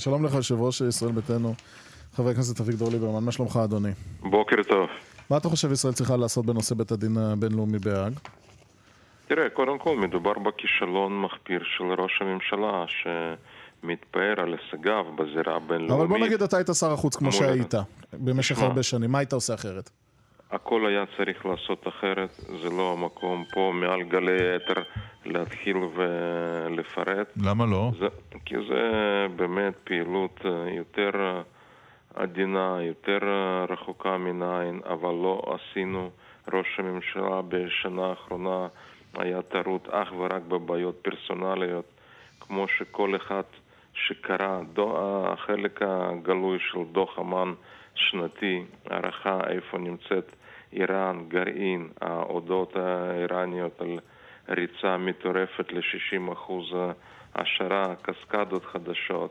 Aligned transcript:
שלום 0.00 0.24
לך, 0.24 0.34
יושב 0.34 0.60
ראש 0.60 0.80
ישראל 0.80 1.12
ביתנו, 1.12 1.54
חבר 2.14 2.28
הכנסת 2.30 2.60
אביגדור 2.60 2.90
ליברמן, 2.90 3.24
מה 3.24 3.32
שלומך 3.32 3.56
אדוני? 3.64 3.90
בוקר 4.20 4.56
טוב. 4.68 4.88
מה 5.30 5.36
אתה 5.36 5.48
חושב 5.48 5.72
ישראל 5.72 5.92
צריכה 5.94 6.16
לעשות 6.16 6.46
בנושא 6.46 6.74
בית 6.74 6.92
הדין 6.92 7.16
הבינלאומי 7.16 7.78
בהאג? 7.78 8.12
תראה, 9.28 9.50
קודם 9.50 9.78
כל 9.78 9.96
מדובר 9.96 10.32
בכישלון 10.38 11.20
מחפיר 11.22 11.60
של 11.76 11.84
ראש 12.02 12.12
הממשלה 12.20 12.84
שמתפאר 12.88 14.34
על 14.40 14.54
הישגיו 14.54 15.04
בזירה 15.18 15.56
הבינלאומית. 15.56 15.90
אבל 15.92 16.06
בוא 16.06 16.18
נגיד 16.18 16.42
אתה 16.42 16.56
היית 16.56 16.68
שר 16.80 16.92
החוץ 16.92 17.16
כמו 17.16 17.28
מול- 17.30 17.38
שהיית 17.38 17.74
במשך. 18.12 18.58
הרבה 18.58 18.82
שנים, 18.82 19.12
מה 19.12 19.18
היית 19.18 19.32
עושה 19.32 19.54
אחרת? 19.54 19.90
הכל 20.50 20.86
היה 20.86 21.04
צריך 21.16 21.46
לעשות 21.46 21.88
אחרת, 21.88 22.30
זה 22.62 22.70
לא 22.70 22.92
המקום 22.92 23.44
פה 23.54 23.72
מעל 23.74 24.02
גלי 24.02 24.56
אתר 24.56 24.82
להתחיל 25.24 25.76
ולפרט. 25.76 27.32
למה 27.44 27.66
לא? 27.66 27.90
זה, 27.98 28.06
כי 28.44 28.54
זה 28.68 28.82
באמת 29.36 29.74
פעילות 29.84 30.40
אה, 30.44 30.70
יותר 30.70 31.10
אה, 31.14 31.42
עדינה, 32.14 32.78
יותר 32.80 33.18
אה, 33.22 33.64
רחוקה 33.68 34.18
מן 34.18 34.42
העין, 34.42 34.80
אבל 34.86 35.10
לא 35.10 35.42
עשינו. 35.54 36.10
ראש 36.52 36.66
הממשלה 36.78 37.42
בשנה 37.48 38.06
האחרונה 38.06 38.66
היה 39.14 39.42
טרוד 39.42 39.80
אך 39.90 40.12
ורק 40.18 40.42
בבעיות 40.42 40.96
פרסונליות, 41.02 41.84
כמו 42.40 42.66
שכל 42.68 43.16
אחד 43.16 43.42
שקרא 43.94 44.60
החלק 45.32 45.82
הגלוי 45.82 46.58
של 46.70 46.78
דוח 46.92 47.18
אמ"ן 47.18 47.52
שנתי, 47.94 48.64
הערכה 48.86 49.40
איפה 49.46 49.78
נמצאת 49.78 50.32
איראן, 50.72 51.24
גרעין, 51.28 51.88
ההודעות 52.00 52.76
האיראניות 52.76 53.80
על 53.80 53.98
ריצה 54.48 54.96
מטורפת 54.96 55.72
ל-60% 55.72 56.52
העשרה, 57.34 57.94
קסקדות 58.02 58.64
חדשות, 58.64 59.30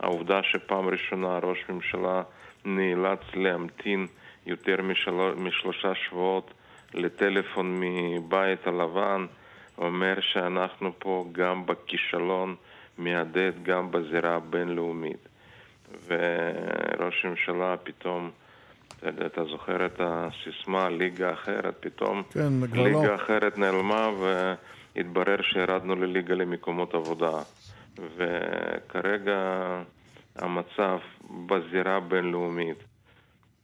העובדה 0.00 0.42
שפעם 0.42 0.88
ראשונה 0.88 1.38
ראש 1.38 1.64
ממשלה 1.68 2.22
נאלץ 2.64 3.20
להמתין 3.34 4.06
יותר 4.46 4.82
משלוש, 4.82 5.38
משלושה 5.38 5.94
שבועות 5.94 6.50
לטלפון 6.94 7.80
מבית 7.80 8.66
הלבן, 8.66 9.26
אומר 9.78 10.20
שאנחנו 10.20 10.92
פה 10.98 11.24
גם 11.32 11.66
בכישלון 11.66 12.56
מהדהד 12.98 13.62
גם 13.62 13.90
בזירה 13.90 14.34
הבינלאומית. 14.34 15.29
וראש 16.06 17.24
הממשלה 17.24 17.76
פתאום, 17.76 18.30
אתה 18.98 19.08
יודע, 19.08 19.26
אתה 19.26 19.44
זוכר 19.44 19.86
את 19.86 20.00
הסיסמה 20.00 20.88
ליגה 20.88 21.32
אחרת, 21.32 21.74
פתאום 21.80 22.22
כן, 22.30 22.66
כבר 22.72 22.82
לא. 22.82 22.88
ליגה 22.88 23.14
אחרת 23.14 23.58
נעלמה 23.58 24.08
והתברר 24.20 25.42
שירדנו 25.42 25.94
לליגה 25.96 26.34
למקומות 26.34 26.94
עבודה. 26.94 27.42
וכרגע 28.16 29.38
המצב 30.36 30.98
בזירה 31.46 31.96
הבינלאומית 31.96 32.78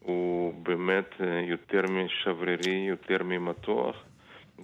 הוא 0.00 0.54
באמת 0.62 1.14
יותר 1.48 1.82
משברירי, 1.90 2.86
יותר 2.88 3.22
ממתוח, 3.24 3.96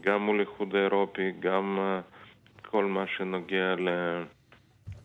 גם 0.01 0.23
מול 0.23 0.39
האיחוד 0.39 0.75
האירופי, 0.75 1.33
גם 1.41 1.79
אה, 1.81 2.01
כל 2.63 2.85
מה 2.85 3.05
שנוגע 3.07 3.75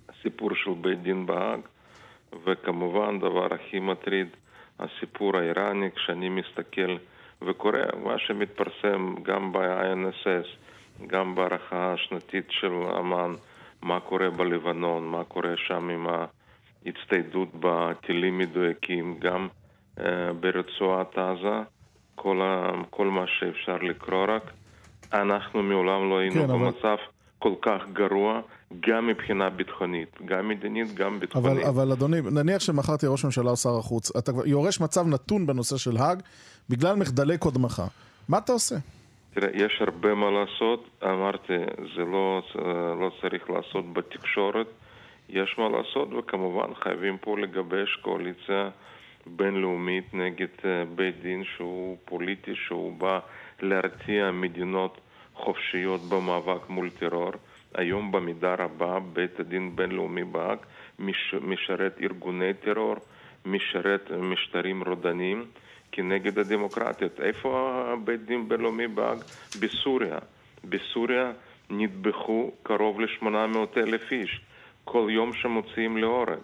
לסיפור 0.09 0.49
של 0.55 0.71
בית 0.81 1.01
דין 1.01 1.25
בהאג, 1.25 1.59
וכמובן, 2.45 3.19
דבר 3.19 3.53
הכי 3.53 3.79
מטריד, 3.79 4.27
הסיפור 4.79 5.37
האיראני, 5.37 5.89
כשאני 5.95 6.29
מסתכל 6.29 6.97
וקורא 7.41 7.77
מה 8.03 8.19
שמתפרסם 8.19 9.15
גם 9.23 9.51
ב-INSS, 9.53 10.47
גם 11.07 11.35
בהערכה 11.35 11.93
השנתית 11.93 12.45
של 12.49 12.71
אמ"ן, 12.99 13.33
מה 13.81 13.99
קורה 13.99 14.29
בלבנון, 14.29 15.07
מה 15.07 15.23
קורה 15.23 15.53
שם 15.57 15.89
עם 15.89 16.07
ההצטיידות 16.85 17.49
בטילים 17.59 18.37
מדויקים, 18.37 19.15
גם 19.19 19.47
אה, 19.99 20.33
ברצועת 20.39 21.17
עזה, 21.17 21.61
כל, 22.15 22.41
ה, 22.41 22.71
כל 22.89 23.07
מה 23.07 23.25
שאפשר 23.27 23.77
לקרוא 23.81 24.25
רק. 24.27 24.43
אנחנו 25.13 25.63
מעולם 25.63 26.09
לא 26.09 26.17
היינו 26.17 26.35
כן, 26.35 26.49
אבל- 26.49 26.53
במצב 26.53 26.97
כל 27.39 27.53
כך 27.61 27.81
גרוע, 27.93 28.41
גם 28.79 29.07
מבחינה 29.07 29.49
ביטחונית, 29.49 30.17
גם 30.25 30.47
מדינית, 30.47 30.93
גם 30.93 31.07
אבל, 31.07 31.19
ביטחונית. 31.19 31.65
אבל 31.65 31.91
אדוני, 31.91 32.21
נניח 32.21 32.61
שמחר 32.61 32.95
תהיה 32.95 33.11
ראש 33.11 33.25
ממשלה 33.25 33.51
או 33.51 33.55
שר 33.55 33.77
החוץ, 33.79 34.15
אתה 34.15 34.31
יורש 34.45 34.81
מצב 34.81 35.07
נתון 35.07 35.45
בנושא 35.47 35.77
של 35.77 35.97
האג 35.97 36.21
בגלל 36.69 36.95
מחדלי 36.95 37.37
קודמך. 37.37 37.81
מה 38.29 38.37
אתה 38.37 38.51
עושה? 38.51 38.75
תראה, 39.33 39.49
יש 39.53 39.81
הרבה 39.81 40.13
מה 40.13 40.31
לעשות. 40.31 40.89
אמרתי, 41.03 41.53
זה 41.95 42.01
לא, 42.01 42.41
לא 42.99 43.11
צריך 43.21 43.49
לעשות 43.49 43.93
בתקשורת, 43.93 44.67
יש 45.29 45.55
מה 45.57 45.69
לעשות, 45.69 46.13
וכמובן 46.13 46.73
חייבים 46.83 47.17
פה 47.17 47.39
לגבש 47.39 47.95
קואליציה 48.01 48.69
בינלאומית 49.25 50.13
נגד 50.13 50.47
אה, 50.65 50.83
בית 50.95 51.21
דין 51.21 51.43
שהוא 51.55 51.97
פוליטי, 52.05 52.51
שהוא 52.55 52.93
בא 52.97 53.19
להרתיע 53.61 54.31
מדינות 54.31 54.97
חופשיות 55.37 56.01
במאבק 56.01 56.69
מול 56.69 56.89
טרור. 56.89 57.31
היום 57.75 58.11
במידה 58.11 58.55
רבה 58.59 58.99
בית 59.13 59.39
הדין 59.39 59.75
בינלאומי 59.75 60.23
בהאג 60.23 60.57
מש, 60.99 61.35
משרת 61.41 61.97
ארגוני 62.01 62.53
טרור, 62.53 62.95
משרת 63.45 64.11
משטרים 64.11 64.83
רודניים 64.83 65.45
כנגד 65.91 66.39
הדמוקרטיות. 66.39 67.19
איפה 67.21 67.49
הבית 67.93 68.25
דין 68.25 68.49
בינלאומי 68.49 68.87
בהאג? 68.87 69.17
בסוריה. 69.59 70.17
בסוריה 70.63 71.31
נטבחו 71.69 72.51
קרוב 72.63 72.99
ל-800 73.01 73.27
אלף 73.77 74.11
איש. 74.11 74.41
כל 74.83 75.07
יום 75.11 75.33
שמוציאים 75.33 75.97
להורג. 75.97 76.39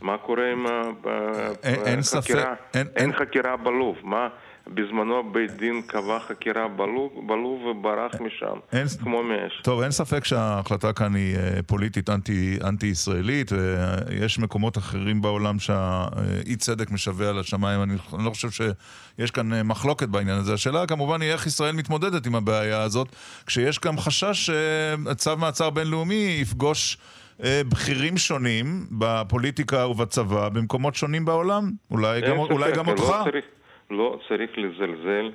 מה 0.00 0.18
קורה 0.18 0.52
עם 0.52 0.66
אין- 0.66 1.86
אין 1.86 1.98
החקירה? 1.98 2.54
אין- 2.74 2.86
אין 2.86 2.86
אין- 2.96 3.12
חקירה 3.12 3.56
בלוב. 3.56 3.96
מה? 4.02 4.28
בזמנו 4.74 5.32
בית 5.32 5.50
דין 5.56 5.82
קבע 5.86 6.18
חקירה 6.28 6.68
בלוב, 6.68 7.10
בלוב 7.26 7.62
וברח 7.64 8.12
משם, 8.20 8.58
אין- 8.72 8.86
כמו 9.02 9.22
מאש. 9.22 9.60
טוב, 9.62 9.80
אין 9.80 9.90
ספק 9.90 10.24
שההחלטה 10.24 10.92
כאן 10.92 11.14
היא 11.14 11.36
אה, 11.36 11.62
פוליטית 11.66 12.10
אנטי, 12.10 12.58
אנטי-ישראלית, 12.64 13.52
ויש 13.52 14.38
מקומות 14.38 14.78
אחרים 14.78 15.22
בעולם 15.22 15.58
שהאי 15.58 16.56
צדק 16.56 16.90
משווע 16.90 17.32
לשמיים. 17.32 17.82
אני 17.82 17.94
אני 18.14 18.24
לא 18.24 18.30
חושב 18.30 18.50
שיש 18.50 19.30
כאן 19.30 19.52
אה, 19.52 19.62
מחלוקת 19.62 20.08
בעניין 20.08 20.38
הזה. 20.38 20.54
השאלה 20.54 20.86
כמובן 20.86 21.22
היא 21.22 21.32
איך 21.32 21.46
ישראל 21.46 21.74
מתמודדת 21.74 22.26
עם 22.26 22.34
הבעיה 22.34 22.82
הזאת, 22.82 23.08
כשיש 23.46 23.80
גם 23.80 23.98
חשש 23.98 24.50
שצו 24.50 25.36
מעצר 25.36 25.70
בינלאומי 25.70 26.38
יפגוש 26.42 26.98
אה, 27.44 27.62
בכירים 27.68 28.16
שונים 28.18 28.86
בפוליטיקה 28.90 29.86
ובצבא 29.86 30.48
במקומות 30.48 30.94
שונים 30.94 31.24
בעולם. 31.24 31.70
אולי 31.90 32.20
גם, 32.20 32.38
אולי 32.38 32.72
גם 32.72 32.86
לא 32.86 32.90
אותך. 32.90 33.14
צריך, 33.30 33.44
לא 33.90 34.18
צריך 34.28 34.50
לזלזל 34.56 35.30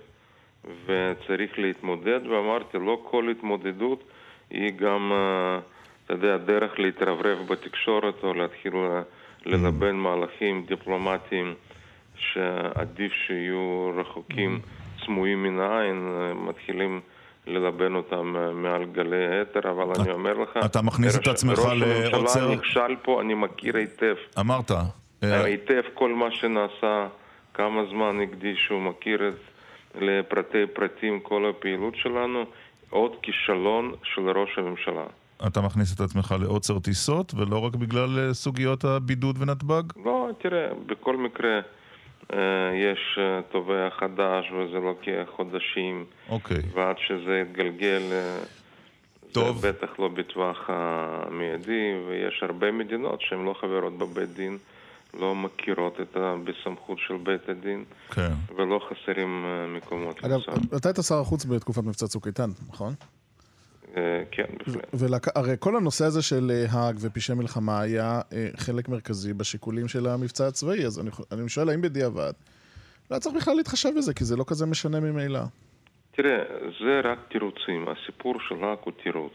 וצריך 0.85 1.59
להתמודד, 1.59 2.19
ואמרתי, 2.27 2.77
לא 2.81 3.01
כל 3.03 3.29
התמודדות 3.31 4.03
היא 4.49 4.71
גם, 4.71 5.11
אה, 5.13 5.59
אתה 6.05 6.13
יודע, 6.13 6.38
דרך 6.38 6.79
להתרברב 6.79 7.38
בתקשורת 7.47 8.23
או 8.23 8.33
להתחיל 8.33 8.73
אה, 8.75 9.01
ללבן 9.45 9.95
מהלכים 9.95 10.65
דיפלומטיים 10.67 11.53
שעדיף 12.17 13.11
שיהיו 13.27 13.91
רחוקים, 13.95 14.59
סמויים 15.05 15.44
מן 15.44 15.59
העין, 15.59 16.07
אה, 16.21 16.33
מתחילים 16.33 17.01
ללבן 17.47 17.95
אותם 17.95 18.33
מעל 18.53 18.85
גלי 18.85 19.41
אתר, 19.41 19.71
אבל 19.71 20.01
אני 20.01 20.11
אומר 20.11 20.33
לך, 20.33 20.57
אתה 20.65 20.81
מכניס 20.81 21.15
את 21.15 21.27
ראש- 21.27 21.27
עצמך 21.27 21.59
ראש 21.59 21.81
לעוצר- 21.81 22.15
הממשלה 22.17 22.55
נכשל 22.55 22.95
פה, 23.01 23.21
אני 23.21 23.33
מכיר 23.33 23.77
היטב. 23.77 24.15
אמרת. 24.39 24.71
היטב 25.21 25.81
כל 25.94 26.13
מה 26.13 26.31
שנעשה, 26.31 27.07
כמה 27.55 27.81
זמן 27.89 28.21
הקדישו, 28.23 28.79
מכיר 28.79 29.27
את 29.27 29.33
לפרטי 30.01 30.66
פרטים 30.73 31.19
כל 31.19 31.49
הפעילות 31.49 31.95
שלנו, 31.95 32.43
עוד 32.89 33.11
כישלון 33.21 33.95
של 34.03 34.29
ראש 34.29 34.57
הממשלה. 34.57 35.05
אתה 35.47 35.61
מכניס 35.61 35.95
את 35.95 35.99
עצמך 35.99 36.35
לעוצר 36.41 36.79
טיסות, 36.79 37.33
ולא 37.33 37.59
רק 37.59 37.75
בגלל 37.75 38.19
אה, 38.19 38.33
סוגיות 38.33 38.83
הבידוד 38.83 39.35
ונתב"ג? 39.41 39.83
לא, 40.05 40.29
תראה, 40.38 40.68
בכל 40.85 41.18
מקרה 41.18 41.59
אה, 42.33 42.38
יש 42.74 43.18
אה, 43.18 43.41
תובע 43.51 43.89
חדש 44.00 44.51
וזה 44.51 44.80
לוקח 44.80 45.27
חודשים, 45.35 46.06
אוקיי. 46.30 46.62
ועד 46.74 46.95
שזה 47.07 47.44
יתגלגל, 47.45 48.01
טוב. 49.31 49.57
זה 49.57 49.71
בטח 49.71 50.00
לא 50.00 50.07
בטווח 50.07 50.65
המיידי, 50.68 51.94
ויש 52.07 52.44
הרבה 52.44 52.71
מדינות 52.71 53.21
שהן 53.21 53.45
לא 53.45 53.56
חברות 53.62 53.97
בבית 53.97 54.30
דין, 54.30 54.57
לא 55.19 55.35
מכירות 55.35 56.01
את 56.01 56.17
ה- 56.17 56.35
בסמכות 56.44 56.97
של 57.07 57.17
בית 57.23 57.50
הדין. 57.50 57.83
כן. 58.12 58.31
ולא 58.56 58.79
חסרים 58.89 59.45
אה, 59.45 59.67
מקומות 59.77 60.23
אגב. 60.23 60.39
אתה 60.77 60.89
היית 60.89 60.97
שר 61.01 61.19
החוץ 61.19 61.45
בתקופת 61.45 61.83
מבצע 61.83 62.07
צוק 62.07 62.27
איתן, 62.27 62.50
נכון? 62.69 62.94
אה, 63.97 64.23
כן, 64.31 64.44
בהחלט. 64.57 64.88
והרי 64.94 65.56
כל 65.59 65.75
הנושא 65.75 66.06
הזה 66.06 66.21
של 66.21 66.51
אה, 66.51 66.65
האג 66.71 66.95
ופשעי 67.01 67.35
מלחמה 67.35 67.81
היה 67.81 68.21
חלק 68.57 68.89
מרכזי 68.89 69.33
בשיקולים 69.33 69.88
של 69.88 70.07
המבצע 70.07 70.47
הצבאי, 70.47 70.85
אז 70.85 71.00
אני, 71.00 71.09
אני 71.31 71.50
שואל 71.50 71.69
האם 71.69 71.81
בדיעבד 71.81 72.33
לא 73.11 73.19
צריך 73.19 73.35
בכלל 73.35 73.53
להתחשב 73.56 73.89
בזה, 73.97 74.13
כי 74.13 74.23
זה 74.25 74.35
לא 74.38 74.44
כזה 74.47 74.65
משנה 74.65 75.00
ממילא. 75.00 75.39
תראה, 76.11 76.44
זה 76.79 77.01
רק 77.03 77.19
תירוצים. 77.31 77.85
הסיפור 77.88 78.35
של 78.50 78.63
האג 78.63 78.77
הוא 78.83 78.94
תירוץ. 79.03 79.33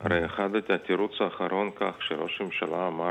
הרי 0.00 0.26
אחד 0.26 0.54
את 0.54 0.70
התירוץ 0.70 1.12
האחרון 1.20 1.70
כך 1.76 1.94
שראש 2.08 2.40
הממשלה 2.40 2.88
אמר 2.88 3.10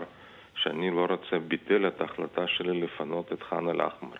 שאני 0.56 0.92
לא 0.92 1.06
רוצה, 1.10 1.40
ביטל 1.48 1.88
את 1.88 2.02
ההחלטה 2.02 2.48
שלי 2.48 2.82
לפנות 2.82 3.34
את 3.34 3.44
ח'אן 3.44 3.70
אל-אחמר. 3.70 4.18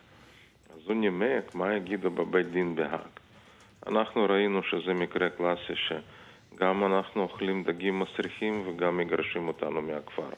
אז 0.74 0.80
הוא 0.86 0.96
נימק 0.96 1.56
מה 1.56 1.74
יגידו 1.74 2.12
בבית 2.12 2.52
דין 2.52 2.76
בהאג. 2.76 3.12
אנחנו 3.88 4.26
ראינו 4.30 4.64
שזה 4.64 4.94
מקרה 4.94 5.30
קלאסי 5.30 5.74
שגם 5.76 6.84
אנחנו 6.84 7.22
אוכלים 7.22 7.64
דגים 7.64 8.00
מסריחים 8.00 8.64
וגם 8.68 8.98
מגרשים 8.98 9.48
אותנו 9.48 9.82
מהכפר. 9.82 10.30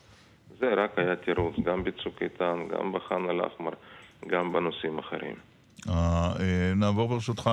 זה 0.59 0.73
רק 0.73 0.99
היה 0.99 1.15
תירוץ, 1.15 1.55
גם 1.63 1.83
בצוק 1.83 2.21
איתן, 2.21 2.67
גם 2.71 2.91
בח'אן 2.91 3.29
אל-אחמר, 3.29 3.71
גם 4.27 4.53
בנושאים 4.53 4.99
אחרים. 4.99 5.35
אה, 5.89 6.73
נעבור 6.75 7.07
ברשותך 7.07 7.49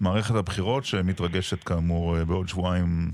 למערכת 0.00 0.34
הבחירות 0.34 0.84
שמתרגשת 0.84 1.64
כאמור 1.64 2.16
אה, 2.16 2.24
בעוד 2.24 2.48
שבועיים, 2.48 3.10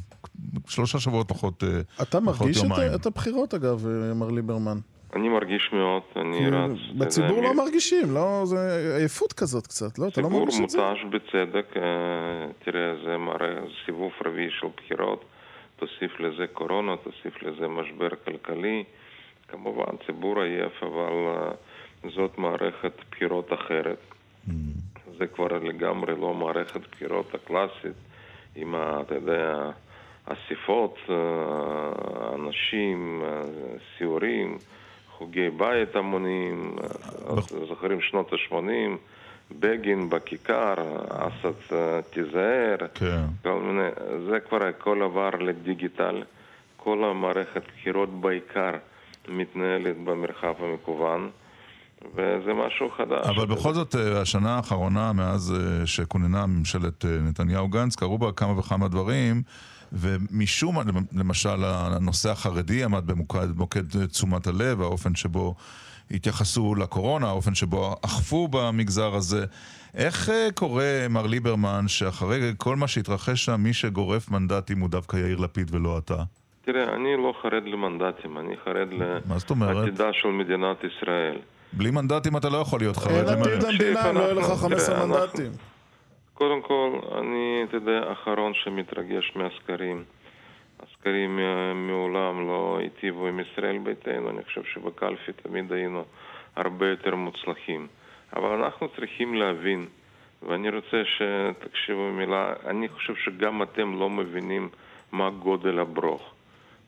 שלושה 0.69 0.99
שבועות 0.99 1.29
פחות 1.29 1.62
יומיים. 1.62 1.85
אתה 2.03 2.20
מרגיש 2.20 2.62
את 2.94 3.06
הבחירות 3.06 3.55
אגב, 3.55 3.87
מר 4.14 4.31
ליברמן? 4.31 4.79
אני 5.17 5.29
מרגיש 5.29 5.70
מאוד, 5.73 6.03
אני 6.17 6.50
רץ. 6.50 6.70
בציבור 6.99 7.43
לא 7.43 7.55
מרגישים, 7.55 8.14
לא, 8.14 8.43
זה 8.44 8.56
עייפות 8.99 9.32
כזאת 9.32 9.67
קצת, 9.67 9.99
לא? 9.99 10.08
אתה 10.08 10.20
לא 10.20 10.31
מרגיש 10.31 10.61
את 10.61 10.70
זה? 10.70 10.79
ציבור 10.79 10.88
מותש 10.91 11.05
בצדק, 11.05 11.76
אה, 11.76 11.82
תראה, 12.64 12.94
זה 13.05 13.17
מראה 13.17 13.55
סיבוב 13.85 14.12
רביעי 14.26 14.50
של 14.61 14.67
בחירות, 14.76 15.25
תוסיף 15.76 16.20
לזה 16.20 16.47
קורונה, 16.53 16.97
תוסיף 16.97 17.43
לזה 17.43 17.69
משבר 17.69 18.09
כלכלי. 18.25 18.85
כמובן, 19.49 19.97
ציבור 20.06 20.41
עייף, 20.41 20.82
אבל 20.82 21.12
אה, 21.26 21.50
זאת 22.17 22.38
מערכת 22.38 22.93
בחירות 23.11 23.52
אחרת. 23.52 23.99
Mm. 24.49 24.50
זה 25.19 25.26
כבר 25.26 25.59
לגמרי 25.59 26.14
לא 26.20 26.35
מערכת 26.35 26.81
בחירות 26.91 27.35
הקלאסית, 27.35 27.97
עם, 28.56 28.75
ה, 28.75 29.00
אתה 29.00 29.14
יודע, 29.14 29.70
אספות, 30.26 30.99
אה, 31.11 31.14
אנשים, 32.34 33.23
סיורים. 33.99 34.58
חוגי 35.19 35.50
בית 35.50 35.96
המוניים, 35.96 36.76
זוכרים 37.69 38.00
שנות 38.00 38.32
ה-80, 38.32 38.96
בגין 39.58 40.11
בכיכר, 40.11 40.75
אסד 41.08 41.73
אה, 41.73 42.02
תיזהר, 42.11 42.76
כן. 42.94 43.25
כל 43.43 43.61
מיני, 43.61 43.88
זה 44.31 44.40
כבר 44.40 44.67
הכל 44.67 45.02
עבר 45.02 45.31
לדיגיטל. 45.31 46.23
כל 46.76 47.05
המערכת 47.05 47.62
בחירות 47.67 48.20
בעיקר 48.20 48.70
מתנהלת 49.28 49.96
במרחב 50.05 50.55
המקוון. 50.58 51.31
וזה 52.14 52.52
משהו 52.67 52.90
חדש. 52.96 53.26
אבל 53.26 53.46
בכל 53.46 53.75
זאת, 53.75 53.94
אה, 53.94 54.20
השנה 54.20 54.56
האחרונה, 54.56 55.12
מאז 55.12 55.55
אה, 55.55 55.87
שכוננה 55.87 56.46
ממשלת 56.46 57.05
נתניהו-גנץ, 57.05 57.96
קרו 57.96 58.19
בה 58.19 58.32
כמה 58.32 58.58
וכמה 58.58 58.88
דברים 58.88 59.43
ומשום, 59.93 60.77
למשל, 61.12 61.65
הנושא 61.65 62.31
החרדי 62.31 62.85
עמד 62.85 63.06
במוקד, 63.06 63.50
במוקד 63.50 64.06
תשומת 64.06 64.47
הלב, 64.47 64.81
האופן 64.81 65.15
שבו 65.15 65.55
התייחסו 66.11 66.75
לקורונה, 66.75 67.27
האופן 67.27 67.55
שבו 67.55 67.97
אכפו 68.05 68.49
במגזר 68.49 69.15
הזה. 69.15 69.44
איך 69.94 70.31
אה, 70.31 70.49
קורה, 70.55 71.06
מר 71.11 71.27
ליברמן, 71.27 71.88
שאחרי 71.88 72.53
כל 72.59 72.77
מה 72.77 72.88
שהתרחש 72.88 73.44
שם, 73.44 73.61
מי 73.61 73.73
שגורף 73.73 74.31
מנדטים 74.31 74.81
הוא 74.81 74.88
דווקא 74.88 75.17
יאיר 75.17 75.38
לפיד 75.38 75.75
ולא 75.75 75.99
אתה? 75.99 76.23
תראה, 76.65 76.94
אני 76.94 77.17
לא 77.17 77.35
חרד 77.43 77.62
למנדטים, 77.67 78.38
אני 78.38 78.56
חרד 78.65 78.88
לעתידה 79.61 80.09
של 80.12 80.29
מדינת 80.29 80.77
ישראל. 80.85 81.38
בלי 81.73 81.91
מנדטים 81.91 82.37
אתה 82.37 82.49
לא 82.49 82.56
יכול 82.56 82.81
להיות 82.81 82.97
חרד. 82.97 83.29
אין 83.29 83.38
עתיד 83.38 83.65
המדינה, 83.65 84.12
לא 84.12 84.21
יהיה 84.21 84.35
לך 84.35 84.47
15 84.61 85.06
מנדטים. 85.06 85.53
קודם 86.38 86.62
כל, 86.62 86.91
אני, 87.19 87.65
אתה 87.69 87.77
יודע, 87.77 88.00
האחרון 88.09 88.55
שמתרגש 88.55 89.33
מהסקרים. 89.37 90.05
הסקרים 90.81 91.38
אה, 91.38 91.75
מעולם 91.75 92.47
לא 92.47 92.77
היטיבו 92.81 93.27
עם 93.27 93.41
ישראל 93.41 93.79
ביתנו, 93.79 94.31
אני 94.31 94.44
חושב 94.44 94.65
שבקלפי 94.65 95.33
תמיד 95.33 95.73
היינו 95.73 96.05
הרבה 96.56 96.88
יותר 96.88 97.15
מוצלחים. 97.15 97.87
אבל 98.37 98.65
אנחנו 98.65 98.88
צריכים 98.88 99.35
להבין, 99.35 99.87
ואני 100.43 100.71
רוצה 100.71 101.03
שתקשיבו 101.05 102.12
מילה, 102.12 102.53
אני 102.67 102.88
חושב 102.88 103.15
שגם 103.15 103.62
אתם 103.62 103.99
לא 103.99 104.11
מבינים 104.11 104.69
מה 105.12 105.31
גודל 105.31 105.79
הברוך. 105.79 106.35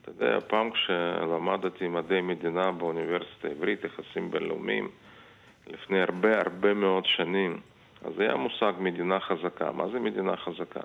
אתה 0.01 0.11
יודע, 0.11 0.39
פעם 0.47 0.71
כשלמדתי 0.71 1.87
מדעי 1.87 2.21
מדינה 2.21 2.71
באוניברסיטה 2.71 3.47
העברית, 3.47 3.83
יחסים 3.83 4.31
בינלאומיים, 4.31 4.89
לפני 5.67 6.01
הרבה 6.01 6.39
הרבה 6.39 6.73
מאוד 6.73 7.05
שנים, 7.05 7.59
אז 8.05 8.19
היה 8.19 8.35
מושג 8.35 8.73
מדינה 8.79 9.19
חזקה. 9.19 9.71
מה 9.71 9.87
זה 9.91 9.99
מדינה 9.99 10.37
חזקה? 10.37 10.81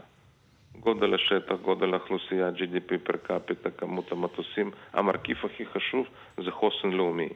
גודל 0.80 1.14
השטח, 1.14 1.54
גודל 1.62 1.94
האוכלוסייה, 1.94 2.48
GDP 2.48 2.98
פר 3.04 3.16
קפיטה, 3.16 3.70
כמות 3.70 4.12
המטוסים, 4.12 4.70
המרכיב 4.92 5.36
הכי 5.44 5.66
חשוב 5.66 6.06
זה 6.36 6.50
חוסן 6.50 6.90
לאומי. 6.90 7.28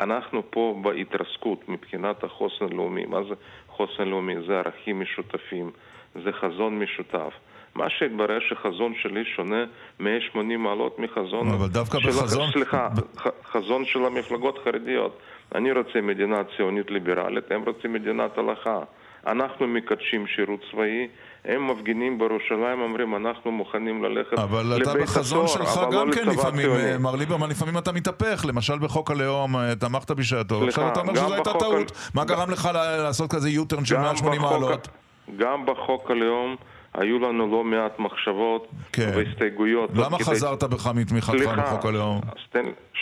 אנחנו 0.00 0.42
פה 0.50 0.80
בהתרסקות 0.82 1.68
מבחינת 1.68 2.24
החוסן 2.24 2.64
הלאומי. 2.64 3.06
מה 3.06 3.22
זה 3.28 3.34
חוסן 3.68 4.08
לאומי? 4.08 4.34
זה 4.46 4.58
ערכים 4.58 5.00
משותפים, 5.00 5.70
זה 6.14 6.32
חזון 6.32 6.78
משותף. 6.78 7.32
מה 7.74 7.90
שהתברר 7.90 8.38
שחזון 8.48 8.94
שלי 9.02 9.24
שונה 9.24 9.64
180 10.00 10.62
מעלות 10.62 10.98
מחזון 10.98 11.48
אבל 11.48 11.68
דווקא 11.68 12.00
של... 12.00 12.08
בחזון... 12.08 12.50
סליחה, 12.52 12.88
ב... 12.88 13.18
חזון 13.44 13.84
של 13.84 14.04
המפלגות 14.04 14.58
החרדיות. 14.58 15.18
אני 15.54 15.72
רוצה 15.72 16.00
מדינה 16.00 16.42
ציונית 16.56 16.90
ליברלית, 16.90 17.50
הם 17.50 17.62
רוצים 17.62 17.92
מדינת 17.92 18.38
הלכה. 18.38 18.80
אנחנו 19.26 19.66
מקדשים 19.66 20.26
שירות 20.26 20.60
צבאי, 20.70 21.08
הם 21.44 21.70
מפגינים 21.70 22.18
בירושלים, 22.18 22.80
אומרים 22.80 23.16
אנחנו 23.16 23.50
מוכנים 23.52 24.04
ללכת 24.04 24.32
לבית 24.32 24.44
הסוהר, 24.44 24.60
אבל 24.60 24.82
אתה 24.82 24.94
בחזון 25.02 25.48
שלך 25.48 25.76
לא 25.76 25.90
גם 25.90 26.12
כן 26.12 26.28
לפעמים, 26.28 26.66
ציוני. 26.66 26.98
מר 26.98 27.16
ליברמן, 27.16 27.50
לפעמים 27.50 27.78
אתה 27.78 27.92
מתהפך, 27.92 28.44
למשל 28.48 28.78
בחוק 28.78 29.10
הלאום 29.10 29.56
אה, 29.56 29.74
תמכת 29.74 30.10
בשעתו, 30.10 30.64
עכשיו 30.64 30.88
אתה 30.88 31.00
אומר 31.00 31.14
שזו 31.14 31.34
הייתה 31.34 31.52
טעות, 31.58 32.10
מה 32.14 32.24
גרם 32.24 32.50
לך 32.50 32.68
לעשות 32.74 33.30
כזה 33.30 33.50
יוטרן 33.50 33.84
של 33.84 33.98
180 33.98 34.40
מעלות? 34.40 34.88
גם 35.36 35.66
בחוק 35.66 36.10
הלאום 36.10 36.56
היו 36.94 37.18
לנו 37.18 37.46
לא 37.52 37.64
מעט 37.64 37.98
מחשבות 37.98 38.68
כן. 38.92 39.12
והסתייגויות. 39.16 39.90
למה 39.94 40.18
חזרת 40.18 40.64
בך 40.64 40.90
מתמיכתך 40.94 41.52
בחוק 41.56 41.86
הלאום? 41.86 42.20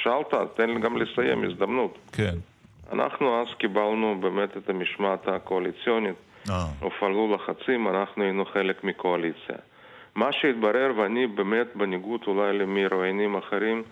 שאלת, 0.03 0.35
תן 0.57 0.71
לי 0.71 0.81
גם 0.81 0.97
לסיים, 0.97 1.45
הזדמנות. 1.45 1.99
כן. 2.13 2.35
אנחנו 2.93 3.43
אז 3.43 3.47
קיבלנו 3.59 4.17
באמת 4.21 4.57
את 4.57 4.69
המשמעת 4.71 5.29
הקואליציונית. 5.29 6.15
אה. 6.51 6.65
הופעלו 6.81 7.35
לחצים, 7.35 7.89
אנחנו 7.89 8.23
היינו 8.23 8.45
חלק 8.45 8.85
מקואליציה. 8.85 9.57
מה 10.15 10.33
שהתברר, 10.33 10.93
ואני 10.97 11.27
באמת, 11.27 11.67
בניגוד 11.77 12.21
אולי 12.27 12.59
למרואיינים 12.59 13.37
אחרים, 13.37 13.83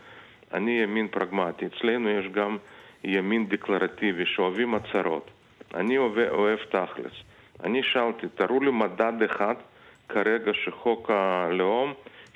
אני 0.52 0.70
ימין 0.70 1.08
פרגמטי. 1.08 1.66
אצלנו 1.66 2.08
יש 2.08 2.26
גם 2.26 2.56
ימין 3.04 3.48
דקלרטיבי, 3.48 4.26
שאוהבים 4.26 4.74
הצהרות. 4.74 5.30
אני 5.74 5.98
אוהב, 5.98 6.18
אוהב 6.18 6.58
תכלס. 6.58 7.12
אני 7.62 7.82
שאלתי, 7.82 8.26
תראו 8.34 8.60
לי 8.60 8.70
מדד 8.70 9.22
אחד 9.24 9.54
כרגע 10.08 10.52
שחוק 10.64 11.10
הלאום 11.10 11.92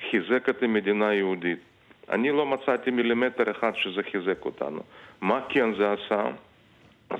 חיזק 0.09 0.49
את 0.49 0.63
המדינה 0.63 1.07
היהודית. 1.07 1.59
אני 2.09 2.31
לא 2.31 2.45
מצאתי 2.45 2.91
מילימטר 2.91 3.51
אחד 3.51 3.71
שזה 3.75 4.01
חיזק 4.11 4.45
אותנו. 4.45 4.79
מה 5.21 5.39
כן 5.49 5.73
זה 5.75 5.91
עשה? 5.91 6.23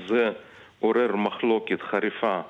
זה 0.08 0.32
עורר 0.80 1.16
מחלוקת 1.16 1.82
חריפה 1.82 2.42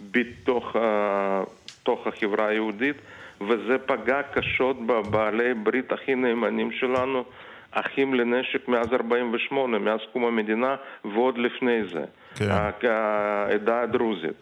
בתוך 0.00 0.76
uh, 0.76 1.90
החברה 2.06 2.48
היהודית 2.48 2.96
וזה 3.40 3.78
פגע 3.86 4.22
קשות 4.22 4.86
בבעלי 4.86 5.54
ברית 5.54 5.92
הכי 5.92 6.14
נאמנים 6.14 6.72
שלנו, 6.72 7.24
אחים 7.70 8.14
לנשק 8.14 8.68
מאז 8.68 8.92
48', 8.92 9.78
מאז 9.78 10.00
קום 10.12 10.24
המדינה 10.24 10.76
ועוד 11.04 11.38
לפני 11.38 11.84
זה, 11.92 12.04
כן. 12.34 12.50
העדה 12.50 13.82
הדרוזית. 13.82 14.36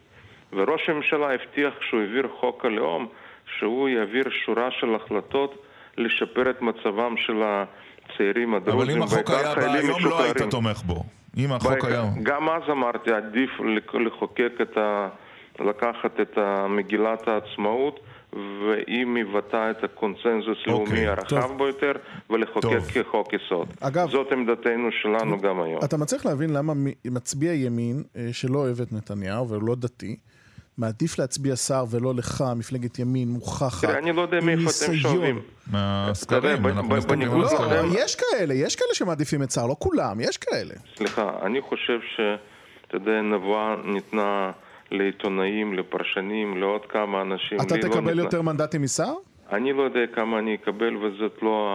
וראש 0.53 0.89
הממשלה 0.89 1.35
הבטיח 1.35 1.75
שהוא 1.81 2.01
העביר 2.01 2.29
חוק 2.41 2.65
הלאום, 2.65 3.07
שהוא 3.59 3.89
יעביר 3.89 4.25
שורה 4.45 4.69
של 4.71 4.95
החלטות 4.95 5.65
לשפר 5.99 6.51
את 6.51 6.63
מצבם 6.63 7.15
של 7.17 7.43
הצעירים 7.43 8.55
הדרוזים. 8.55 8.81
אבל 8.81 8.91
אם 8.91 9.03
החוק 9.03 9.31
היה 9.31 9.55
בא 9.55 9.73
היום 9.73 10.05
לא 10.05 10.23
היית 10.25 10.43
תומך 10.51 10.83
בו. 10.83 11.05
אם 11.37 11.53
החוק 11.53 11.85
היה... 11.85 12.05
גם 12.23 12.49
אז 12.49 12.63
אמרתי, 12.71 13.11
עדיף 13.13 13.51
לחוקק 13.95 14.53
את 14.63 14.77
ה... 14.77 15.09
לקחת 15.61 16.21
את 16.21 16.39
מגילת 16.69 17.29
העצמאות 17.29 18.01
והיא 18.33 19.07
מבטאה 19.07 19.71
את 19.71 19.85
הקונצנזוס 19.85 20.59
okay, 20.59 20.71
אוקיי, 20.71 20.95
לאומי 20.95 21.07
הרחב 21.07 21.41
טוב. 21.41 21.59
ביותר 21.59 21.93
ולחוקק 22.31 22.79
כחוק 22.95 23.33
יסוד. 23.33 23.69
אגב, 23.81 24.11
זאת 24.11 24.33
עמדתנו 24.33 24.89
שלנו 25.03 25.41
גם 25.41 25.61
היום. 25.61 25.81
אתה 25.85 25.97
מצליח 25.97 26.27
להבין 26.27 26.53
למה 26.53 26.73
מצביע 27.05 27.53
ימין 27.53 28.03
אה, 28.17 28.29
שלא 28.33 28.59
אוהב 28.59 28.81
את 28.81 28.93
נתניהו 28.93 29.49
ולא 29.49 29.75
דתי, 29.75 30.17
מעדיף 30.79 31.19
להצביע 31.19 31.57
שר 31.57 31.85
ולא 31.91 32.15
לך, 32.15 32.45
מפלגת 32.57 32.99
ימין 32.99 33.29
מוכחת, 33.29 33.85
תראה, 33.89 33.99
אני 33.99 34.13
לא 34.13 34.23
יודע 34.23 34.41
מאיפה 34.41 34.71
אתם 34.85 34.97
שואבים. 34.97 35.41
מהסקרים, 35.71 36.67
אנחנו 36.67 36.97
מסתכלים 36.97 37.31
על 37.31 37.45
הסקרים. 37.45 37.93
לא, 37.93 37.99
יש 37.99 38.17
כאלה, 38.17 38.55
יש 38.55 38.77
כאלה 38.77 38.95
שמעדיפים 38.95 39.43
את 39.43 39.51
שר, 39.51 39.67
לא 39.67 39.77
כולם, 39.79 40.21
יש 40.21 40.37
כאלה. 40.37 40.75
סליחה, 40.97 41.33
אני 41.43 41.61
חושב 41.61 42.01
ש... 42.17 42.21
אתה 42.87 42.97
יודע, 42.97 43.23
נבואה 43.23 43.77
ניתנה 43.85 44.51
לעיתונאים, 44.91 45.75
לפרשנים, 45.75 46.61
לעוד 46.61 46.87
כמה 46.87 47.23
אנשים. 47.23 47.59
אתה 47.61 47.77
לא 47.77 47.81
תקבל 47.83 48.15
לא 48.15 48.23
יותר 48.23 48.43
מנדטים 48.43 48.83
משר? 48.83 49.13
אני 49.53 49.73
לא 49.73 49.83
יודע 49.83 50.01
כמה 50.15 50.39
אני 50.39 50.55
אקבל, 50.55 50.97
וזאת 50.97 51.43
לא 51.43 51.71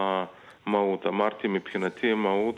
המהות. 0.66 1.06
אמרתי, 1.06 1.48
מבחינתי 1.48 2.12
המהות 2.12 2.56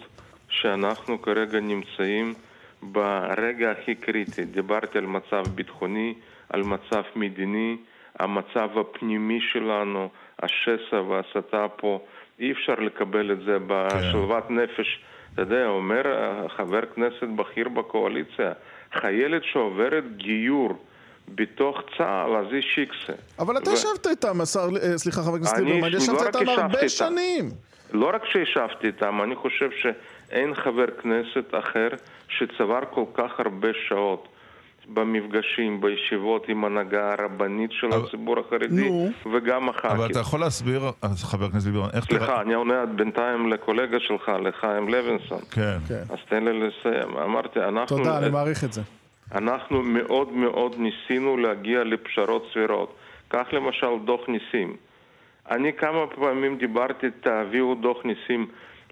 שאנחנו 0.50 1.22
כרגע 1.22 1.60
נמצאים 1.60 2.34
ברגע 2.82 3.72
הכי 3.72 3.96
קריטי. 3.96 4.46
דיברתי 4.46 4.98
על 4.98 5.06
מצב 5.06 5.44
ביטחוני, 5.56 6.14
על 6.54 6.64
מצב 6.64 7.02
מדיני, 7.16 7.78
המצב 8.20 8.70
הפנימי 8.80 9.40
שלנו, 9.54 10.10
השסע 10.40 11.02
וההסתה 11.02 11.68
פה, 11.76 12.00
אי 12.40 12.52
אפשר 12.52 12.74
לקבל 12.74 13.32
את 13.32 13.40
זה 13.46 13.58
בשלוות 13.68 14.44
כן. 14.48 14.60
נפש. 14.60 15.00
אתה 15.34 15.42
יודע, 15.42 15.68
אומר 15.68 16.02
חבר 16.58 16.82
כנסת 16.96 17.28
בכיר 17.36 17.70
בקואליציה, 17.70 18.52
חיילת 18.94 19.44
שעוברת 19.44 20.18
גיור 20.18 20.74
בתוך 21.36 21.82
צה"ל, 21.98 22.36
אז 22.36 22.46
היא 22.52 22.62
שיקסה. 22.62 23.14
אבל 23.40 23.58
אתה 23.58 23.72
ישבת 23.72 24.08
איתם, 24.08 24.42
השר, 24.42 24.60
אה, 24.82 24.98
סליחה 24.98 25.22
חבר 25.22 25.36
הכנסת 25.36 25.58
ליברמן, 25.58 25.98
ישבת 25.98 26.36
איתם 26.36 26.50
הרבה 26.50 26.90
שנים. 26.90 27.50
לא 27.94 28.12
רק 28.14 28.26
שישבתי 28.26 28.88
איתם, 28.88 29.22
אני 29.24 29.36
חושב 29.36 29.70
שאין 29.72 30.56
חבר 30.56 30.88
כנסת 31.02 31.46
אחר 31.52 31.88
שצבר 32.30 32.80
כל 32.90 33.06
כך 33.14 33.40
הרבה 33.40 33.68
שעות 33.88 34.28
במפגשים, 34.88 35.82
בישיבות 35.82 36.50
עם 36.50 36.66
הנהגה 36.66 37.14
הרבנית 37.14 37.72
של 37.72 37.88
אבל... 37.88 38.06
הציבור 38.06 38.40
החרדי 38.40 38.90
נו. 38.90 39.10
וגם 39.34 39.70
הח"כים. 39.70 39.92
אבל 39.92 40.12
אתה 40.12 40.20
יכול 40.20 40.40
להסביר, 40.40 40.92
חבר 41.16 41.46
הכנסת 41.46 41.66
ליברמן, 41.66 41.90
איך... 41.94 42.06
סליחה, 42.06 42.26
תראה... 42.26 42.42
אני 42.42 42.54
עונה 42.54 42.86
בינתיים 42.86 43.50
לקולגה 43.50 43.98
שלך, 44.00 44.32
לחיים 44.44 44.90
לוינסון. 44.90 45.40
כן. 45.52 45.78
כן. 45.88 46.04
אז 46.10 46.18
תן 46.30 46.44
לי 46.44 46.60
לסיים. 46.60 47.18
אמרתי, 47.18 47.60
אנחנו... 47.60 47.98
תודה, 47.98 48.18
אני 48.18 48.30
מעריך 48.30 48.64
את 48.64 48.74
זה. 48.74 48.82
אנחנו 49.36 49.84
מאוד 49.84 50.32
מאוד 50.32 50.76
ניסינו 50.78 51.38
להגיע 51.38 51.84
לפשרות 51.84 52.48
סבירות. 52.54 52.96
קח 53.28 53.48
למשל 53.52 53.88
דוח 54.06 54.22
ניסים. 54.28 54.76
אני 55.52 55.74
כמה 55.74 56.08
פעמים 56.16 56.58
דיברתי, 56.58 57.08
תביאו 57.22 57.76
דוח 57.76 57.98
ניסים 58.06 58.48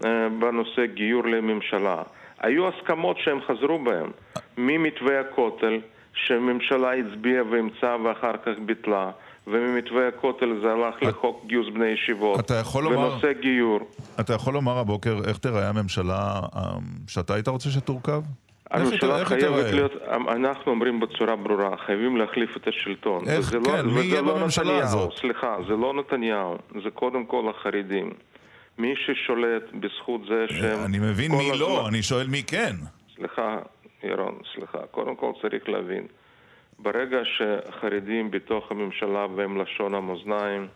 אה, 0.06 0.30
בנושא 0.40 0.86
גיור 0.86 1.24
לממשלה. 1.28 2.04
היו 2.40 2.68
הסכמות 2.68 3.18
שהם 3.18 3.40
חזרו 3.48 3.80
בהם. 3.80 4.12
ממתווה 4.60 5.20
הכותל, 5.20 5.80
שהממשלה 6.14 6.92
הצביעה 6.94 7.44
ואימצה 7.52 7.96
ואחר 8.04 8.38
כך 8.46 8.52
ביטלה, 8.66 9.12
וממתווה 9.48 10.08
הכותל 10.08 10.60
זה 10.62 10.72
הלך 10.72 11.04
לחוק 11.04 11.44
גיוס 11.46 11.68
בני 11.74 11.88
ישיבות. 11.88 12.40
אתה 12.40 12.56
יכול 12.56 12.84
לומר... 12.84 13.10
בנושא 13.10 13.34
גיור. 13.42 13.80
אתה 14.20 14.34
יכול 14.34 14.54
לומר 14.54 14.78
הבוקר 14.78 15.18
איך 15.28 15.38
תראה 15.38 15.70
הממשלה 15.70 16.40
אה, 16.56 16.62
שאתה 17.08 17.34
היית 17.34 17.48
רוצה 17.48 17.70
שתורכב? 17.70 18.22
הממשלה 18.72 19.26
חייבת 19.26 19.72
להיות, 19.74 19.92
אנחנו 20.12 20.72
אומרים 20.72 21.00
בצורה 21.00 21.36
ברורה, 21.36 21.78
חייבים 21.86 22.18
להחליף 22.18 22.58
את 22.58 22.68
השלטון. 22.68 23.28
איך, 23.28 23.54
לא- 23.54 23.62
כן, 23.66 23.86
לא, 23.86 23.92
מי 23.94 24.02
יהיה 24.02 24.22
לא 24.22 24.36
בממשלה 24.36 24.64
נתניהו, 24.64 24.84
הזאת? 24.84 25.14
סליחה, 25.20 25.56
זה 25.68 25.74
לא 25.74 25.94
נתניהו, 25.94 26.58
זה 26.84 26.90
קודם 26.94 27.26
כל 27.26 27.50
החרדים. 27.50 28.10
מי 28.78 28.94
ששולט 28.96 29.64
בזכות 29.74 30.22
זה 30.30 30.46
שהם... 30.50 30.86
אני 30.86 31.00
מבין 31.00 31.32
מי 31.32 31.52
הזמן... 31.52 31.60
לא, 31.60 31.88
אני 31.88 32.04
שואל 32.04 32.28
מי 32.28 32.44
כן. 32.44 32.76
סליחה, 33.16 33.58
ירון, 34.04 34.40
סליחה. 34.56 34.78
קודם 34.92 35.16
כל 35.16 35.32
צריך 35.42 35.70
להבין, 35.70 36.08
ברגע 36.80 37.18
שחרדים 37.24 38.32
בתוך 38.32 38.72
הממשלה 38.72 39.26
והם 39.36 39.62
לשון 39.62 39.96
המאזניים, 39.96 40.68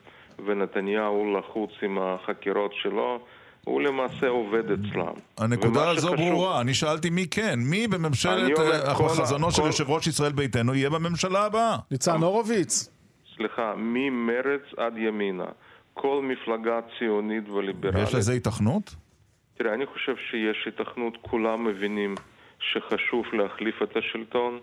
ונתניהו 0.46 1.38
לחוץ 1.40 1.72
עם 1.82 1.98
החקירות 2.02 2.72
שלו, 2.74 3.20
הוא 3.66 3.82
למעשה 3.82 4.28
עובד 4.28 4.72
אצלם. 4.72 5.14
הנקודה 5.38 5.90
הזו 5.90 6.08
שחשוב... 6.08 6.30
ברורה, 6.30 6.62
אני 6.62 6.74
שאלתי 6.74 7.10
מי 7.10 7.28
כן, 7.28 7.60
מי 7.60 7.88
בממשלת, 7.88 8.60
החזונו 8.86 9.52
של 9.52 9.62
יושב 9.62 9.90
ראש 9.90 10.08
ישראל 10.08 10.32
ביתנו 10.32 10.76
יהיה 10.76 10.90
בממשלה 10.90 11.46
הבאה? 11.46 11.78
ניצן 11.92 12.22
הורוביץ. 12.22 12.90
סליחה, 13.36 13.74
ממרץ 13.78 14.62
עד 14.78 14.98
ימינה. 14.98 15.46
כל 15.94 16.22
מפלגה 16.24 16.80
ציונית 17.00 17.50
וליברלית. 17.50 18.08
יש 18.08 18.16
לזה 18.16 18.34
היתכנות? 18.34 18.96
תראה, 19.58 19.74
אני 19.74 19.86
חושב 19.86 20.16
שיש 20.30 20.58
היתכנות, 20.66 21.18
כולם 21.22 21.64
מבינים 21.64 22.16
שחשוב 22.72 23.26
להחליף 23.34 23.82
את 23.84 23.98
השלטון. 23.98 24.60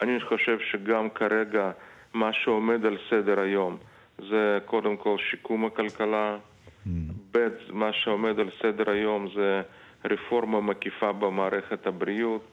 אני 0.00 0.20
חושב 0.28 0.58
שגם 0.70 1.10
כרגע 1.10 1.70
מה 2.14 2.30
שעומד 2.32 2.86
על 2.86 2.96
סדר 3.10 3.40
היום 3.40 3.76
זה 4.18 4.58
קודם 4.66 4.96
כל 4.96 5.16
שיקום 5.30 5.64
הכלכלה, 5.64 6.36
mm. 6.36 6.90
ב', 7.32 7.48
מה 7.70 7.90
שעומד 7.92 8.40
על 8.40 8.50
סדר 8.62 8.90
היום 8.90 9.28
זה 9.34 9.62
רפורמה 10.04 10.60
מקיפה 10.60 11.12
במערכת 11.12 11.86
הבריאות, 11.86 12.44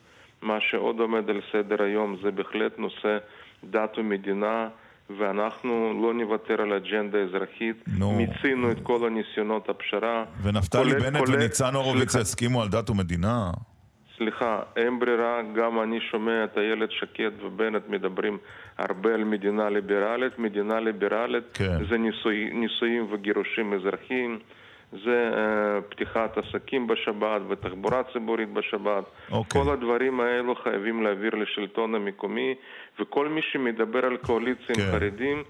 מה 0.41 0.57
שעוד 0.61 0.99
עומד 0.99 1.29
על 1.29 1.41
סדר 1.51 1.83
היום 1.83 2.15
זה 2.23 2.31
בהחלט 2.31 2.79
נושא 2.79 3.17
דת 3.63 3.97
ומדינה, 3.97 4.67
ואנחנו 5.19 6.01
לא 6.01 6.13
נוותר 6.13 6.61
על 6.61 6.73
אג'נדה 6.73 7.17
אזרחית. 7.17 7.83
No. 7.99 8.05
מיצינו 8.05 8.71
את 8.71 8.77
כל 8.83 9.07
הניסיונות 9.07 9.69
הפשרה. 9.69 10.25
ונפתלי 10.43 10.93
בנט 10.93 11.17
כולל... 11.17 11.35
וניצן 11.35 11.73
הורוביץ 11.73 12.15
יסכימו 12.15 12.61
על 12.61 12.67
דת 12.69 12.89
ומדינה? 12.89 13.51
סליחה, 14.17 14.59
אין 14.75 14.99
ברירה, 14.99 15.41
גם 15.55 15.81
אני 15.81 15.99
שומע 16.11 16.43
את 16.43 16.57
איילת 16.57 16.91
שקד 16.91 17.31
ובנט 17.43 17.89
מדברים 17.89 18.37
הרבה 18.77 19.13
על 19.13 19.23
מדינה 19.23 19.69
ליברלית. 19.69 20.39
מדינה 20.39 20.79
ליברלית 20.79 21.43
כן. 21.53 21.85
זה 21.89 21.97
ניסוי, 21.97 22.49
נישואים 22.53 23.07
וגירושים 23.11 23.73
אזרחיים. 23.73 24.39
זה 25.05 25.29
uh, 25.33 25.81
פתיחת 25.89 26.37
עסקים 26.37 26.87
בשבת 26.87 27.41
ותחבורה 27.49 28.03
ציבורית 28.13 28.49
בשבת. 28.49 29.03
אוקיי. 29.31 29.61
כל 29.61 29.71
הדברים 29.71 30.19
האלו 30.19 30.55
חייבים 30.55 31.03
להעביר 31.03 31.35
לשלטון 31.35 31.95
המקומי, 31.95 32.55
וכל 32.99 33.27
מי 33.27 33.41
שמדבר 33.41 34.05
על 34.05 34.17
קואליציה 34.17 34.75
okay. 34.75 34.79
עם 34.79 34.85
כן. 34.85 34.91
חרדים 34.91 35.43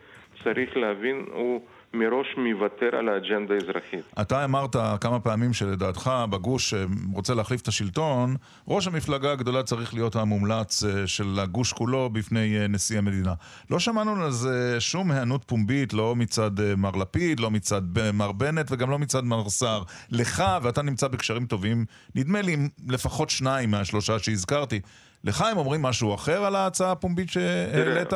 צריך 0.44 0.78
להבין, 0.78 1.26
הוא 1.34 1.62
מראש 1.94 2.28
מוותר 2.38 2.96
על 2.96 3.10
האג'נדה 3.10 3.54
האזרחית. 3.54 4.06
אתה 4.22 4.46
אמרת 4.46 4.76
כמה 5.02 5.20
פעמים 5.20 5.54
שלדעתך 5.54 6.12
בגוש 6.30 6.74
רוצה 7.14 7.34
להחליף 7.34 7.62
את 7.62 7.68
השלטון, 7.68 8.36
ראש 8.68 8.88
המפלגה 8.88 9.32
הגדולה 9.32 9.64
צריך 9.64 9.94
להיות 9.94 10.16
המומלץ 10.16 10.84
אה, 10.84 11.08
של 11.08 11.40
הגוש 11.40 11.74
כולו 11.74 12.10
בפני 12.10 12.60
אה, 12.60 12.68
נשיא 12.68 12.98
המדינה. 12.98 13.34
לא 13.70 13.80
שמענו 13.80 14.28
לזה 14.28 14.82
שום 14.82 15.12
היענות 15.12 15.44
פומבית, 15.44 15.94
לא 15.94 16.16
מצד 16.16 16.60
אה, 16.60 16.76
מר 16.76 16.92
לפיד, 17.02 17.40
לא 17.40 17.52
מצד 17.52 17.82
מר 18.14 18.32
בנט 18.32 18.72
וגם 18.72 18.90
לא 18.90 19.00
מצד 19.00 19.24
מר 19.24 19.50
סער. 19.50 19.84
לך, 20.12 20.44
ואתה 20.64 20.82
נמצא 20.82 21.08
בקשרים 21.08 21.46
טובים, 21.46 21.86
נדמה 22.16 22.42
לי 22.42 22.56
לפחות 22.90 23.30
שניים 23.30 23.72
מהשלושה 23.72 24.20
שהזכרתי. 24.20 24.80
לך 25.24 25.42
הם 25.42 25.58
אומרים 25.58 25.82
משהו 25.82 26.16
אחר 26.16 26.46
על 26.46 26.56
ההצעה 26.56 26.92
הפומבית 26.92 27.30
שהעלית? 27.30 28.14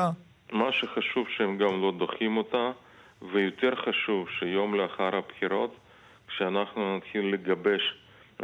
מה 0.52 0.72
שחשוב 0.72 1.26
שהם 1.38 1.58
גם 1.58 1.82
לא 1.82 1.92
דוחים 1.98 2.38
אותה. 2.38 2.72
ויותר 3.22 3.74
חשוב 3.76 4.28
שיום 4.40 4.76
לאחר 4.76 5.16
הבחירות, 5.16 5.76
כשאנחנו 6.28 6.98
נתחיל 6.98 7.34
לגבש 7.34 7.82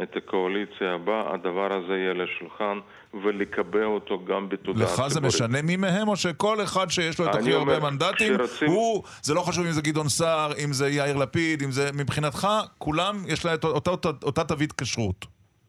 את 0.02 0.16
הקואליציה 0.16 0.94
הבאה, 0.94 1.34
הדבר 1.34 1.72
הזה 1.72 1.96
יהיה 1.96 2.14
לשולחן 2.14 2.78
ולקבע 3.14 3.84
אותו 3.84 4.24
גם 4.24 4.48
בתודעה 4.48 4.86
ציבורית. 4.86 5.08
לך 5.08 5.12
זה 5.12 5.20
משנה 5.20 5.62
מי 5.62 5.76
מהם, 5.76 6.08
או 6.08 6.16
שכל 6.16 6.62
אחד 6.62 6.90
שיש 6.90 7.18
לו 7.18 7.30
את 7.30 7.34
הכי 7.34 7.52
הרבה 7.52 7.80
מנדטים, 7.80 8.34
שרצים... 8.34 8.70
הוא, 8.70 9.02
זה 9.22 9.34
לא 9.34 9.40
חשוב 9.40 9.66
אם 9.66 9.72
זה 9.72 9.82
גדעון 9.82 10.08
סער, 10.08 10.52
אם 10.64 10.72
זה 10.72 10.88
יאיר 10.88 11.16
לפיד, 11.16 11.62
אם 11.62 11.70
זה 11.70 11.90
מבחינתך, 11.94 12.48
כולם 12.78 13.16
יש 13.28 13.44
להם 13.44 13.56
אותה, 13.64 13.90
אותה, 13.90 14.08
אותה 14.22 14.44
תווית 14.44 14.72
כשרות. 14.72 15.26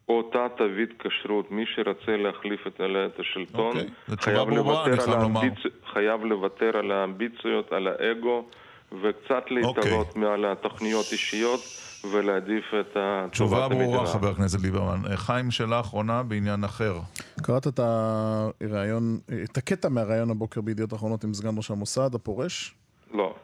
אותה 0.09 0.47
תווית 0.57 0.93
כשרות, 0.99 1.51
מי 1.51 1.65
שרוצה 1.75 2.17
להחליף 2.17 2.67
את, 2.67 2.81
את 2.81 3.19
השלטון, 3.19 3.77
okay. 3.77 4.21
חייב, 4.21 4.49
לוותר 4.49 5.11
על 5.11 5.13
האמביצ... 5.13 5.53
חייב 5.93 6.23
לוותר 6.23 6.77
על 6.77 6.91
האמביציות, 6.91 7.71
על 7.71 7.87
האגו. 7.87 8.45
וקצת 9.03 9.43
להתעלות 9.49 10.09
okay. 10.15 10.19
מעל 10.19 10.45
התוכניות 10.45 11.05
אישיות 11.11 11.61
ולהעדיף 12.11 12.63
את 12.79 12.93
טובת 12.93 12.95
המדינה. 12.95 13.27
תשובה 13.31 13.67
ברורה, 13.69 14.07
חבר 14.07 14.29
הכנסת 14.29 14.61
ליברמן. 14.61 15.15
חיים, 15.15 15.51
שאלה 15.51 15.79
אחרונה 15.79 16.23
בעניין 16.23 16.63
אחר. 16.63 16.99
קראת 17.41 17.67
את 17.67 17.79
הראיון, 17.79 19.19
את 19.43 19.57
הקטע 19.57 19.89
מהראיון 19.89 20.31
הבוקר 20.31 20.61
בידיעות 20.61 20.93
אחרונות 20.93 21.23
עם 21.23 21.33
סגן 21.33 21.57
ראש 21.57 21.71
המוסד, 21.71 22.15
הפורש? 22.15 22.75
לא. 23.13 23.35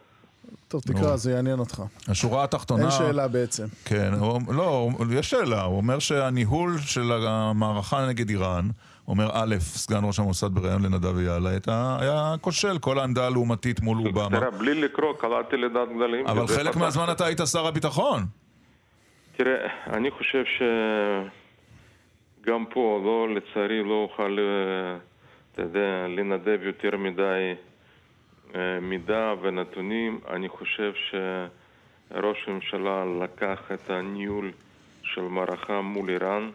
טוב, 0.68 0.82
תקרא, 0.82 1.16
זה 1.16 1.32
יעניין 1.32 1.60
אותך. 1.60 1.84
השורה 2.08 2.44
התחתונה... 2.44 2.82
אין 2.82 2.92
שאלה 2.92 3.28
בעצם. 3.28 3.66
כן, 3.86 4.14
הוא, 4.14 4.54
לא, 4.54 4.90
יש 5.12 5.30
שאלה. 5.30 5.64
הוא 5.64 5.78
אומר 5.78 6.00
שהניהול 6.00 6.78
של 6.78 7.12
המערכה 7.12 8.08
נגד 8.08 8.30
איראן 8.30 8.70
אומר 9.08 9.30
א', 9.34 9.56
סגן 9.60 10.00
ראש 10.04 10.20
המוסד 10.20 10.54
בריאיון 10.54 10.82
לנדב 10.86 11.18
אייל, 11.18 11.48
היה 11.68 12.36
כושל, 12.42 12.80
כל 12.80 13.00
העמדה 13.00 13.28
הלעומתית 13.28 13.82
מול 13.82 13.98
אובמה. 13.98 14.40
תראה, 14.40 14.52
בלי 14.52 14.74
לקרוא, 14.74 15.14
קלעתי 15.14 15.58
לדעת 15.58 15.90
גדולים. 15.96 16.28
אבל 16.28 16.48
חלק 16.48 16.76
מהזמן 16.76 17.06
אתה 17.12 17.26
היית 17.26 17.40
שר 17.52 17.68
הביטחון. 17.68 18.26
תראה, 19.38 19.68
אני 19.88 20.12
חושב 20.12 20.44
שגם 22.44 22.66
פה, 22.66 23.02
לא, 23.06 23.36
לצערי, 23.36 23.84
לא 23.84 23.94
אוכל, 23.94 24.38
אה, 24.40 24.98
אתה 25.52 25.62
יודע, 25.62 26.08
לנדב 26.08 26.60
יותר 26.62 26.98
מדי 26.98 27.54
אה, 28.56 28.80
מידע 28.82 29.34
ונתונים. 29.42 30.20
אני 30.30 30.50
חושב 30.50 30.92
שראש 30.94 32.38
הממשלה 32.48 33.06
לקח 33.24 33.60
את 33.74 33.90
הניהול 33.90 34.52
של 35.04 35.22
מערכה 35.22 35.82
מול 35.82 36.10
איראן. 36.10 36.52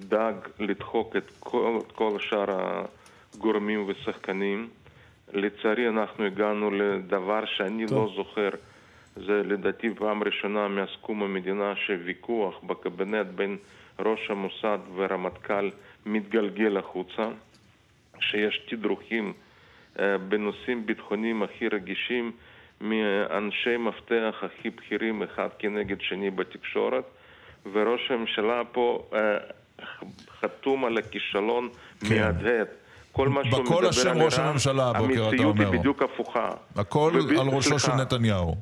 דאג 0.00 0.34
לדחוק 0.58 1.16
את 1.16 1.30
כל, 1.40 1.78
כל 1.94 2.18
שאר 2.18 2.84
הגורמים 3.34 3.84
ושחקנים. 3.88 4.68
לצערי 5.32 5.88
אנחנו 5.88 6.24
הגענו 6.24 6.70
לדבר 6.70 7.44
שאני 7.46 7.86
טוב. 7.86 7.98
לא 7.98 8.14
זוכר. 8.16 8.50
זה 9.16 9.42
לדעתי 9.44 9.94
פעם 9.94 10.22
ראשונה 10.22 10.68
מאז 10.68 10.88
קום 11.00 11.22
המדינה 11.22 11.76
שוויכוח 11.76 12.60
בקבינט 12.62 13.26
בין 13.26 13.56
ראש 13.98 14.30
המוסד 14.30 14.78
ורמטכ"ל 14.96 15.70
מתגלגל 16.06 16.76
החוצה, 16.76 17.28
שיש 18.20 18.62
תדרוכים 18.68 19.32
אה, 19.98 20.18
בנושאים 20.18 20.86
ביטחוניים 20.86 21.42
הכי 21.42 21.68
רגישים 21.68 22.32
מאנשי 22.80 23.76
מפתח 23.76 24.42
הכי 24.42 24.70
בכירים 24.70 25.22
אחד 25.22 25.48
כנגד 25.58 26.00
שני 26.00 26.30
בתקשורת, 26.30 27.04
וראש 27.72 28.10
הממשלה 28.10 28.62
פה 28.72 29.08
אה, 29.14 29.38
חתום 30.40 30.84
על 30.84 30.98
הכישלון 30.98 31.68
כן. 32.00 32.20
מהדהד. 32.20 32.66
כל 33.12 33.28
מה 33.28 33.44
שהוא 33.44 33.60
מדבר 33.60 33.76
על 33.76 33.84
איראן, 33.84 33.90
בכל 33.92 34.10
אשם 34.10 34.22
ראש 34.22 34.38
הממשלה 34.38 34.88
הבוקר, 34.88 35.12
אתה 35.12 35.20
אומר. 35.20 35.26
המציאות 35.26 35.56
היא 35.58 35.66
בדיוק 35.66 36.02
הפוכה. 36.02 36.50
הכל 36.76 37.12
על 37.40 37.48
ראשו 37.48 37.78
של 37.78 37.92
נתניהו. 37.92 38.54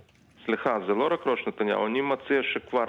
סליחה, 0.46 0.78
זה 0.86 0.92
לא 0.92 1.08
רק 1.12 1.26
ראש 1.26 1.40
נתניהו, 1.48 1.86
אני 1.86 2.00
מציע 2.00 2.40
שכבר 2.54 2.84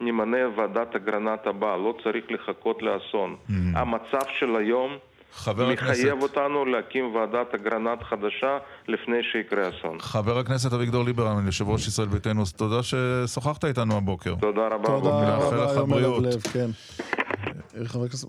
נמנה 0.00 0.36
ועדת 0.56 0.96
אגרנט 0.96 1.46
הבאה, 1.46 1.76
לא 1.76 1.94
צריך 2.04 2.24
לחכות 2.30 2.82
לאסון. 2.82 3.36
Mm-hmm. 3.36 3.52
המצב 3.78 4.26
של 4.38 4.56
היום 4.56 4.96
מחייב 5.42 5.60
הכנסת... 5.60 6.22
אותנו 6.22 6.64
להקים 6.64 7.14
ועדת 7.14 7.54
אגרנט 7.54 8.02
חדשה 8.02 8.58
לפני 8.88 9.16
שיקרה 9.32 9.68
אסון. 9.68 10.00
חבר 10.00 10.38
הכנסת 10.38 10.72
אביגדור 10.72 11.04
ליברמן, 11.04 11.46
יושב 11.46 11.68
ראש 11.68 11.88
ישראל 11.88 12.08
ביתנו, 12.08 12.42
תודה 12.56 12.82
ששוחחת 12.82 13.64
איתנו 13.64 13.96
הבוקר. 13.96 14.34
תודה 14.40 14.66
רבה. 14.66 14.86
תודה 14.86 15.36
רבה, 15.36 16.00
יום 16.00 16.24
לב, 16.24 16.40
כן. 16.52 16.70
חבר 17.84 18.04
הכנסת... 18.04 18.28